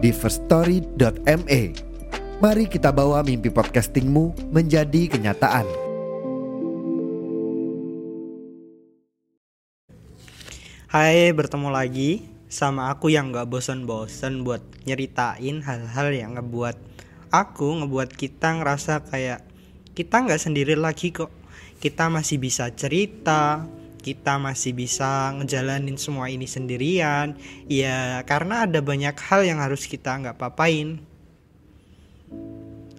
di 0.00 0.10
firststory.me. 0.16 1.60
Mari 2.40 2.64
kita 2.72 2.88
bawa 2.88 3.20
mimpi 3.20 3.52
podcastingmu 3.52 4.48
menjadi 4.48 5.12
kenyataan. 5.12 5.68
Hai, 10.88 11.30
bertemu 11.36 11.68
lagi 11.70 12.24
sama 12.50 12.90
aku 12.90 13.12
yang 13.12 13.30
gak 13.30 13.46
bosan-bosan 13.46 14.42
buat 14.42 14.64
nyeritain 14.88 15.62
hal-hal 15.62 16.08
yang 16.10 16.34
ngebuat 16.34 16.74
aku, 17.30 17.84
ngebuat 17.84 18.16
kita 18.16 18.58
ngerasa 18.58 19.06
kayak 19.06 19.46
kita 19.94 20.24
nggak 20.24 20.40
sendiri 20.40 20.74
lagi 20.74 21.12
kok. 21.14 21.30
Kita 21.80 22.08
masih 22.12 22.40
bisa 22.40 22.68
cerita, 22.72 23.68
kita 24.00 24.40
masih 24.40 24.72
bisa 24.72 25.36
ngejalanin 25.36 26.00
semua 26.00 26.32
ini 26.32 26.48
sendirian. 26.48 27.36
Ya, 27.68 28.24
karena 28.24 28.64
ada 28.64 28.80
banyak 28.80 29.14
hal 29.14 29.44
yang 29.44 29.60
harus 29.60 29.84
kita 29.84 30.16
nggak 30.16 30.40
papain. 30.40 31.04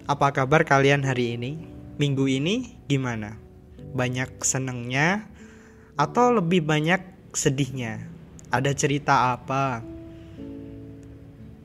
Apa 0.06 0.34
kabar 0.34 0.62
kalian 0.62 1.02
hari 1.02 1.34
ini? 1.38 1.62
Minggu 1.98 2.26
ini 2.26 2.78
gimana? 2.86 3.38
Banyak 3.92 4.40
senengnya 4.42 5.26
atau 5.98 6.34
lebih 6.34 6.64
banyak 6.64 7.02
sedihnya? 7.36 8.02
Ada 8.48 8.72
cerita 8.72 9.34
apa? 9.36 9.82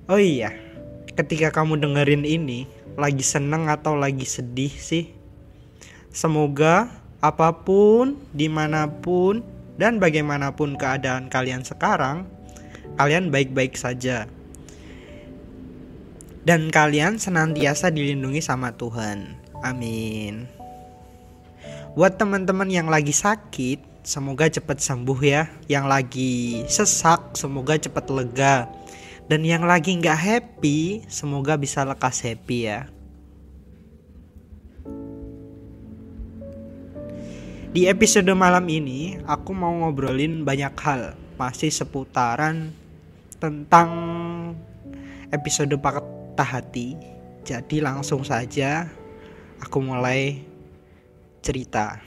Oh 0.07 0.19
iya, 0.19 0.55
ketika 1.17 1.51
kamu 1.51 1.83
dengerin 1.83 2.23
ini, 2.23 2.63
lagi 2.95 3.25
seneng 3.25 3.67
atau 3.67 3.97
lagi 3.97 4.23
sedih 4.23 4.71
sih? 4.71 5.11
Semoga 6.13 6.89
apa 7.21 7.49
pun, 7.65 8.17
di 8.33 8.45
mana 8.45 8.85
pun, 8.89 9.41
dan 9.77 9.97
bagaimanapun 9.97 10.77
keadaan 10.77 11.29
kalian 11.29 11.65
sekarang, 11.65 12.29
kalian 12.97 13.29
baik-baik 13.33 13.77
saja. 13.77 14.29
Dan 16.47 16.71
kalian 16.71 17.19
senantiasa 17.19 17.91
dilindungi 17.91 18.39
sama 18.39 18.71
Tuhan. 18.73 19.35
Amin. 19.65 20.47
Buat 21.97 22.21
teman-teman 22.21 22.69
yang 22.69 22.87
lagi 22.87 23.11
sakit, 23.11 24.05
semoga 24.05 24.47
cepat 24.47 24.79
sembuh 24.79 25.19
ya. 25.25 25.49
Yang 25.67 25.85
lagi 25.89 26.35
sesak, 26.71 27.35
semoga 27.35 27.75
cepat 27.75 28.05
lega. 28.13 28.69
Dan 29.27 29.43
yang 29.43 29.67
lagi 29.67 29.91
nggak 29.99 30.15
happy, 30.15 31.03
semoga 31.11 31.59
bisa 31.59 31.83
lekas 31.83 32.23
happy 32.23 32.71
ya. 32.71 32.87
Di 37.77 37.85
episode 37.85 38.33
malam 38.33 38.65
ini, 38.73 39.21
aku 39.29 39.53
mau 39.53 39.69
ngobrolin 39.69 40.41
banyak 40.41 40.73
hal, 40.81 41.13
masih 41.37 41.69
seputaran 41.69 42.73
tentang 43.37 43.93
episode 45.29 45.77
patah 45.77 46.57
hati. 46.57 46.97
Jadi 47.45 47.77
langsung 47.77 48.25
saja 48.25 48.89
aku 49.61 49.77
mulai 49.77 50.41
cerita. 51.45 52.01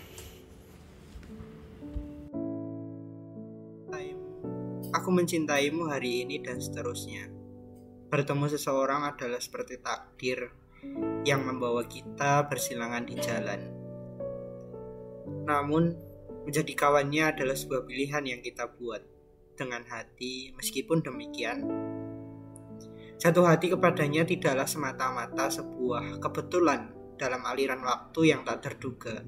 Aku 4.90 5.08
mencintaimu 5.14 5.86
hari 5.86 6.26
ini 6.26 6.42
dan 6.42 6.58
seterusnya. 6.58 7.30
Bertemu 8.10 8.50
seseorang 8.50 9.06
adalah 9.06 9.38
seperti 9.38 9.78
takdir 9.78 10.50
yang 11.22 11.46
membawa 11.46 11.86
kita 11.86 12.50
bersilangan 12.50 13.06
di 13.06 13.14
jalan 13.22 13.79
namun, 15.46 15.96
menjadi 16.46 16.72
kawannya 16.72 17.36
adalah 17.36 17.56
sebuah 17.56 17.84
pilihan 17.84 18.24
yang 18.24 18.40
kita 18.40 18.70
buat 18.80 19.02
dengan 19.58 19.84
hati, 19.88 20.56
meskipun 20.56 21.04
demikian. 21.04 21.68
Jatuh 23.20 23.44
hati 23.44 23.76
kepadanya 23.76 24.24
tidaklah 24.24 24.64
semata-mata 24.64 25.52
sebuah 25.52 26.16
kebetulan 26.24 26.88
dalam 27.20 27.44
aliran 27.44 27.84
waktu 27.84 28.32
yang 28.32 28.40
tak 28.48 28.64
terduga. 28.64 29.20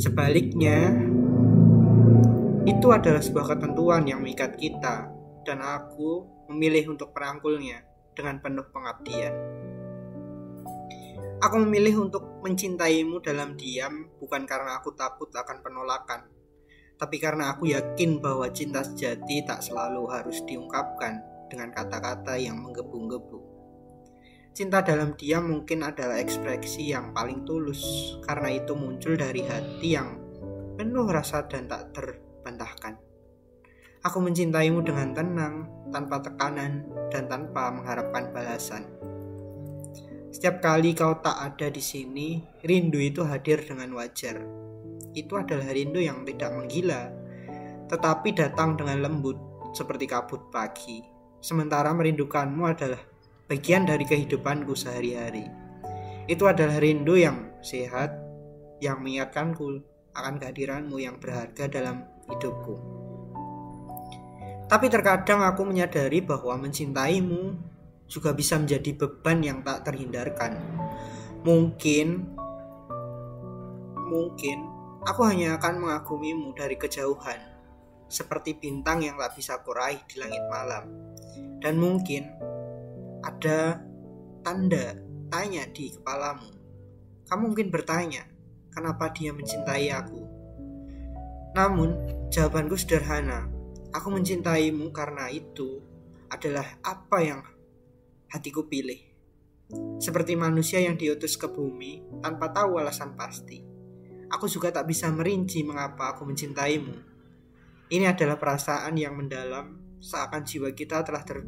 Sebaliknya, 0.00 0.96
itu 2.64 2.88
adalah 2.88 3.20
sebuah 3.20 3.52
ketentuan 3.52 4.08
yang 4.08 4.24
mengikat 4.24 4.56
kita, 4.56 5.12
dan 5.44 5.58
aku 5.60 6.24
memilih 6.48 6.96
untuk 6.96 7.12
merangkulnya 7.12 7.84
dengan 8.16 8.40
penuh 8.40 8.64
pengabdian. 8.72 9.34
Aku 11.40 11.56
memilih 11.56 12.04
untuk 12.04 12.44
mencintaimu 12.44 13.24
dalam 13.24 13.56
diam 13.56 14.12
bukan 14.20 14.44
karena 14.44 14.76
aku 14.76 14.92
takut 14.92 15.32
akan 15.32 15.64
penolakan, 15.64 16.28
tapi 17.00 17.16
karena 17.16 17.56
aku 17.56 17.72
yakin 17.72 18.20
bahwa 18.20 18.44
cinta 18.52 18.84
sejati 18.84 19.40
tak 19.48 19.64
selalu 19.64 20.04
harus 20.12 20.44
diungkapkan 20.44 21.16
dengan 21.48 21.72
kata-kata 21.72 22.36
yang 22.36 22.60
menggebu-gebu. 22.60 23.40
Cinta 24.52 24.84
dalam 24.84 25.16
diam 25.16 25.48
mungkin 25.48 25.80
adalah 25.80 26.20
ekspresi 26.20 26.92
yang 26.92 27.16
paling 27.16 27.48
tulus 27.48 27.80
karena 28.28 28.60
itu 28.60 28.76
muncul 28.76 29.16
dari 29.16 29.40
hati 29.40 29.96
yang 29.96 30.20
penuh 30.76 31.08
rasa 31.08 31.48
dan 31.48 31.64
tak 31.64 31.96
terbantahkan. 31.96 33.00
Aku 34.04 34.20
mencintaimu 34.20 34.84
dengan 34.84 35.16
tenang, 35.16 35.68
tanpa 35.88 36.20
tekanan, 36.24 36.84
dan 37.08 37.28
tanpa 37.28 37.68
mengharapkan 37.68 38.32
balasan. 38.32 38.84
Setiap 40.30 40.62
kali 40.62 40.94
kau 40.94 41.18
tak 41.18 41.34
ada 41.42 41.66
di 41.74 41.82
sini, 41.82 42.38
rindu 42.62 43.02
itu 43.02 43.26
hadir 43.26 43.66
dengan 43.66 43.90
wajar. 43.98 44.38
Itu 45.10 45.34
adalah 45.34 45.74
rindu 45.74 45.98
yang 45.98 46.22
tidak 46.22 46.54
menggila, 46.54 47.10
tetapi 47.90 48.30
datang 48.38 48.78
dengan 48.78 49.10
lembut 49.10 49.34
seperti 49.74 50.06
kabut 50.06 50.54
pagi. 50.54 51.02
Sementara 51.42 51.90
merindukanmu 51.90 52.62
adalah 52.62 53.02
bagian 53.50 53.82
dari 53.82 54.06
kehidupanku 54.06 54.70
sehari-hari. 54.78 55.50
Itu 56.30 56.46
adalah 56.46 56.78
rindu 56.78 57.18
yang 57.18 57.50
sehat, 57.58 58.14
yang 58.78 59.02
mengingatkanku 59.02 59.82
akan 60.14 60.38
kehadiranmu 60.38 60.94
yang 61.02 61.18
berharga 61.18 61.66
dalam 61.66 62.06
hidupku. 62.30 62.78
Tapi 64.70 64.86
terkadang 64.86 65.42
aku 65.42 65.66
menyadari 65.66 66.22
bahwa 66.22 66.54
mencintaimu 66.54 67.69
juga 68.10 68.34
bisa 68.34 68.58
menjadi 68.58 68.98
beban 68.98 69.38
yang 69.38 69.58
tak 69.62 69.86
terhindarkan. 69.86 70.58
Mungkin 71.46 72.34
mungkin 74.10 74.58
aku 75.06 75.22
hanya 75.30 75.56
akan 75.56 75.86
mengagumimu 75.86 76.50
dari 76.58 76.74
kejauhan, 76.74 77.38
seperti 78.10 78.58
bintang 78.58 79.06
yang 79.06 79.14
tak 79.14 79.38
bisa 79.38 79.62
kuraih 79.62 80.02
di 80.10 80.18
langit 80.18 80.42
malam. 80.50 80.90
Dan 81.62 81.78
mungkin 81.78 82.26
ada 83.22 83.78
tanda 84.42 84.98
tanya 85.30 85.70
di 85.70 85.94
kepalamu. 85.94 86.50
Kamu 87.30 87.54
mungkin 87.54 87.70
bertanya, 87.70 88.26
kenapa 88.74 89.14
dia 89.14 89.30
mencintai 89.30 89.86
aku? 89.94 90.20
Namun, 91.54 91.94
jawabanku 92.34 92.74
sederhana. 92.74 93.46
Aku 93.94 94.10
mencintaimu 94.10 94.90
karena 94.90 95.30
itu 95.30 95.78
adalah 96.30 96.66
apa 96.82 97.18
yang 97.22 97.42
hatiku 98.30 98.70
pilih. 98.70 98.98
Seperti 100.02 100.34
manusia 100.34 100.82
yang 100.82 100.98
diutus 100.98 101.38
ke 101.38 101.46
bumi 101.50 102.22
tanpa 102.22 102.50
tahu 102.50 102.78
alasan 102.78 103.14
pasti. 103.14 103.62
Aku 104.30 104.46
juga 104.46 104.70
tak 104.70 104.86
bisa 104.86 105.10
merinci 105.10 105.66
mengapa 105.66 106.14
aku 106.14 106.26
mencintaimu. 106.26 106.94
Ini 107.90 108.14
adalah 108.14 108.38
perasaan 108.38 108.94
yang 108.94 109.18
mendalam 109.18 109.98
seakan 109.98 110.46
jiwa 110.46 110.70
kita 110.72 111.02
telah 111.02 111.26
ter, 111.26 111.42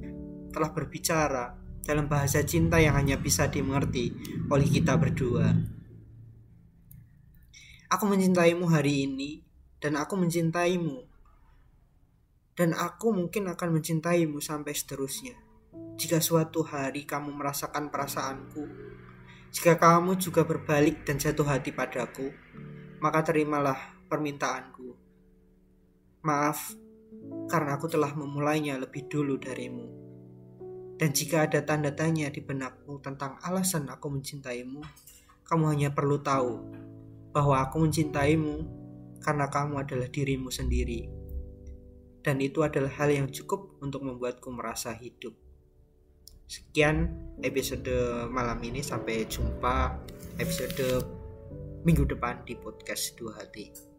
telah 0.50 0.70
berbicara 0.75 1.55
dalam 1.82 2.06
bahasa 2.11 2.43
cinta 2.43 2.79
yang 2.79 2.99
hanya 2.99 3.19
bisa 3.19 3.46
dimengerti 3.46 4.11
oleh 4.50 4.67
kita 4.67 4.99
berdua. 4.99 5.55
Aku 7.90 8.05
mencintaimu 8.11 8.67
hari 8.70 9.06
ini 9.06 9.43
dan 9.79 9.99
aku 9.99 10.19
mencintaimu. 10.19 11.11
Dan 12.52 12.76
aku 12.76 13.17
mungkin 13.17 13.49
akan 13.49 13.81
mencintaimu 13.81 14.38
sampai 14.43 14.76
seterusnya 14.76 15.51
jika 16.02 16.19
suatu 16.19 16.66
hari 16.66 17.06
kamu 17.06 17.31
merasakan 17.31 17.87
perasaanku, 17.87 18.66
jika 19.54 19.78
kamu 19.78 20.19
juga 20.19 20.43
berbalik 20.43 21.06
dan 21.06 21.14
jatuh 21.14 21.46
hati 21.46 21.70
padaku, 21.70 22.26
maka 22.99 23.22
terimalah 23.22 23.78
permintaanku. 24.10 24.99
Maaf, 26.26 26.75
karena 27.46 27.78
aku 27.78 27.87
telah 27.87 28.10
memulainya 28.19 28.82
lebih 28.82 29.06
dulu 29.06 29.38
darimu. 29.38 29.87
Dan 30.99 31.14
jika 31.14 31.46
ada 31.46 31.62
tanda 31.62 31.94
tanya 31.94 32.34
di 32.34 32.43
benakmu 32.43 32.98
tentang 32.98 33.38
alasan 33.46 33.87
aku 33.87 34.10
mencintaimu, 34.10 34.82
kamu 35.46 35.64
hanya 35.70 35.94
perlu 35.94 36.19
tahu 36.19 36.66
bahwa 37.31 37.62
aku 37.62 37.78
mencintaimu 37.78 38.66
karena 39.22 39.46
kamu 39.46 39.87
adalah 39.87 40.10
dirimu 40.10 40.50
sendiri. 40.50 41.06
Dan 42.26 42.43
itu 42.43 42.66
adalah 42.66 42.90
hal 42.90 43.14
yang 43.14 43.31
cukup 43.31 43.78
untuk 43.78 44.02
membuatku 44.02 44.50
merasa 44.50 44.90
hidup. 44.98 45.51
Sekian 46.46 47.10
episode 47.42 47.92
malam 48.30 48.58
ini 48.62 48.82
sampai 48.84 49.26
jumpa 49.26 49.98
episode 50.38 51.04
minggu 51.82 52.06
depan 52.06 52.42
di 52.46 52.54
podcast 52.58 53.18
dua 53.18 53.36
hati. 53.42 53.91